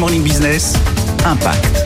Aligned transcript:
Morning 0.00 0.22
Business, 0.22 0.72
Impact. 1.26 1.84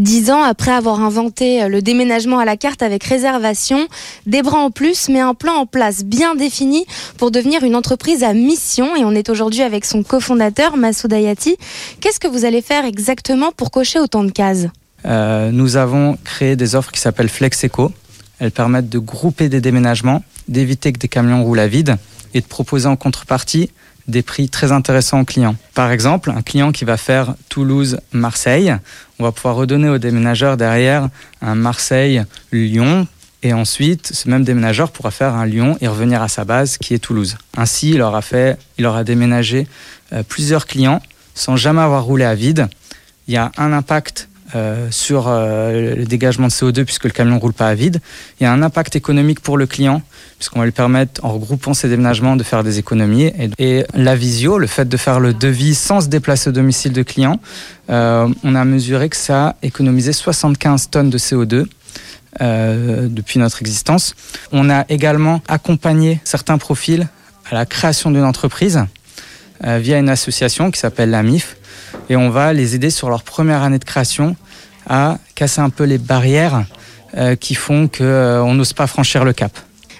Dix 0.00 0.30
ans 0.30 0.44
après 0.44 0.70
avoir 0.70 1.00
inventé 1.00 1.68
le 1.68 1.82
déménagement 1.82 2.38
à 2.38 2.44
la 2.44 2.56
carte 2.56 2.80
avec 2.80 3.02
réservation, 3.02 3.88
des 4.24 4.42
bras 4.42 4.60
en 4.60 4.70
plus 4.70 5.08
met 5.08 5.18
un 5.18 5.34
plan 5.34 5.54
en 5.54 5.66
place 5.66 6.04
bien 6.04 6.36
défini 6.36 6.86
pour 7.16 7.32
devenir 7.32 7.64
une 7.64 7.74
entreprise 7.74 8.22
à 8.22 8.34
mission 8.34 8.94
et 8.94 9.04
on 9.04 9.10
est 9.10 9.30
aujourd'hui 9.30 9.62
avec 9.62 9.84
son 9.84 10.04
cofondateur 10.04 10.76
Massoud 10.76 11.12
Ayati. 11.12 11.56
Qu'est-ce 12.00 12.20
que 12.20 12.28
vous 12.28 12.44
allez 12.44 12.62
faire 12.62 12.84
exactement 12.84 13.50
pour 13.50 13.72
cocher 13.72 13.98
autant 13.98 14.22
de 14.22 14.30
cases? 14.30 14.68
Euh, 15.06 15.50
Nous 15.50 15.76
avons 15.76 16.16
créé 16.22 16.54
des 16.54 16.76
offres 16.76 16.92
qui 16.92 17.00
s'appellent 17.00 17.28
FlexEco. 17.28 17.90
Elles 18.38 18.52
permettent 18.52 18.90
de 18.90 19.00
grouper 19.00 19.48
des 19.48 19.60
déménagements, 19.60 20.22
d'éviter 20.46 20.92
que 20.92 21.00
des 21.00 21.08
camions 21.08 21.42
roulent 21.42 21.58
à 21.58 21.66
vide 21.66 21.96
et 22.32 22.40
de 22.40 22.46
proposer 22.46 22.86
en 22.86 22.94
contrepartie 22.94 23.70
des 24.08 24.22
prix 24.22 24.48
très 24.48 24.72
intéressants 24.72 25.20
aux 25.20 25.24
clients. 25.24 25.54
Par 25.74 25.92
exemple, 25.92 26.30
un 26.30 26.42
client 26.42 26.72
qui 26.72 26.84
va 26.84 26.96
faire 26.96 27.34
Toulouse-Marseille, 27.48 28.74
on 29.18 29.24
va 29.24 29.32
pouvoir 29.32 29.56
redonner 29.56 29.88
au 29.88 29.98
déménageur 29.98 30.56
derrière 30.56 31.08
un 31.42 31.54
Marseille-Lyon. 31.54 33.06
Et 33.42 33.52
ensuite, 33.52 34.10
ce 34.12 34.28
même 34.28 34.42
déménageur 34.42 34.90
pourra 34.90 35.12
faire 35.12 35.34
un 35.34 35.46
Lyon 35.46 35.78
et 35.80 35.86
revenir 35.86 36.22
à 36.22 36.28
sa 36.28 36.44
base 36.44 36.76
qui 36.78 36.94
est 36.94 36.98
Toulouse. 36.98 37.36
Ainsi, 37.56 37.90
il 37.90 38.02
aura, 38.02 38.22
fait, 38.22 38.58
il 38.78 38.86
aura 38.86 39.04
déménagé 39.04 39.68
euh, 40.12 40.24
plusieurs 40.24 40.66
clients 40.66 41.00
sans 41.34 41.56
jamais 41.56 41.82
avoir 41.82 42.04
roulé 42.04 42.24
à 42.24 42.34
vide. 42.34 42.68
Il 43.28 43.34
y 43.34 43.36
a 43.36 43.52
un 43.56 43.72
impact 43.72 44.28
euh, 44.54 44.88
sur 44.90 45.26
euh, 45.28 45.94
le 45.96 46.04
dégagement 46.04 46.46
de 46.46 46.52
CO2 46.52 46.84
puisque 46.84 47.04
le 47.04 47.10
camion 47.10 47.36
ne 47.36 47.40
roule 47.40 47.52
pas 47.52 47.68
à 47.68 47.74
vide. 47.74 48.00
Il 48.40 48.44
y 48.44 48.46
a 48.46 48.52
un 48.52 48.62
impact 48.62 48.96
économique 48.96 49.40
pour 49.40 49.56
le 49.56 49.66
client 49.66 50.02
puisqu'on 50.38 50.60
va 50.60 50.64
lui 50.64 50.72
permettre, 50.72 51.24
en 51.24 51.32
regroupant 51.32 51.74
ses 51.74 51.88
déménagements, 51.88 52.36
de 52.36 52.42
faire 52.44 52.62
des 52.62 52.78
économies. 52.78 53.32
Et, 53.58 53.84
la 53.94 54.14
visio, 54.14 54.58
le 54.58 54.66
fait 54.66 54.88
de 54.88 54.96
faire 54.96 55.20
le 55.20 55.34
devis 55.34 55.74
sans 55.74 56.00
se 56.00 56.08
déplacer 56.08 56.50
au 56.50 56.52
domicile 56.52 56.92
de 56.92 57.02
client, 57.02 57.40
euh, 57.90 58.28
on 58.44 58.54
a 58.54 58.64
mesuré 58.64 59.08
que 59.08 59.16
ça 59.16 59.48
a 59.48 59.56
économisé 59.62 60.12
75 60.12 60.90
tonnes 60.90 61.10
de 61.10 61.18
CO2 61.18 61.66
euh, 62.40 63.08
depuis 63.10 63.40
notre 63.40 63.60
existence. 63.62 64.14
On 64.52 64.70
a 64.70 64.84
également 64.88 65.42
accompagné 65.48 66.20
certains 66.24 66.58
profils 66.58 67.08
à 67.50 67.54
la 67.54 67.66
création 67.66 68.10
d'une 68.10 68.24
entreprise 68.24 68.84
via 69.62 69.98
une 69.98 70.08
association 70.08 70.70
qui 70.70 70.78
s'appelle 70.78 71.10
la 71.10 71.22
MIF 71.22 71.56
et 72.08 72.16
on 72.16 72.30
va 72.30 72.52
les 72.52 72.74
aider 72.74 72.90
sur 72.90 73.08
leur 73.10 73.22
première 73.22 73.62
année 73.62 73.78
de 73.78 73.84
création 73.84 74.36
à 74.88 75.18
casser 75.34 75.60
un 75.60 75.70
peu 75.70 75.84
les 75.84 75.98
barrières 75.98 76.64
euh, 77.16 77.36
qui 77.36 77.54
font 77.54 77.88
qu'on 77.88 78.04
euh, 78.04 78.54
n'ose 78.54 78.72
pas 78.72 78.86
franchir 78.86 79.24
le 79.24 79.32
cap. 79.32 79.52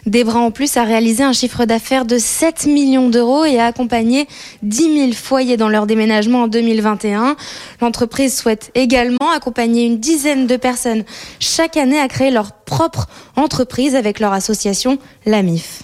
Des 0.07 0.25
bras 0.25 0.41
en 0.41 0.51
plus 0.51 0.77
a 0.79 0.85
réalisé 0.85 1.23
un 1.23 1.35
chiffre 1.35 1.67
d'affaires 1.67 2.07
de 2.07 2.17
7 2.17 2.67
millions 2.67 3.11
d'euros 3.11 3.45
et 3.45 3.59
a 3.59 3.67
accompagné 3.67 4.27
10 4.63 4.99
000 5.01 5.13
foyers 5.13 5.59
dans 5.59 5.69
leur 5.69 5.87
déménagement 5.87 6.45
en 6.45 6.49
2021. 6.49 7.37
L'entreprise 7.83 8.35
souhaite 8.35 8.71
également 8.75 9.31
accompagner 9.35 9.85
une 9.85 9.99
dizaine 9.99 10.47
de 10.47 10.57
personnes 10.57 11.05
chaque 11.41 11.77
année 11.77 11.99
à 11.99 12.09
créer 12.09 12.31
leur 12.31 12.53
propre 12.53 13.07
entreprise 13.37 13.95
avec 13.95 14.19
leur 14.19 14.33
association, 14.33 14.99
la 15.27 15.43
MIF. 15.43 15.83